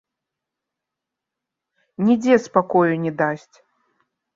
[2.11, 3.57] Нідзе спакою не дасць.